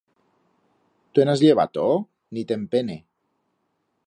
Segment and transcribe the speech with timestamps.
[1.13, 1.85] Tu en has llevato?
[2.39, 3.01] Ni te'n pene.